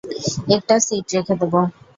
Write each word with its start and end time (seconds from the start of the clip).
একটা 0.55 0.75
সিট 0.85 1.05
রেখে 1.15 1.35
দেবো। 1.41 1.59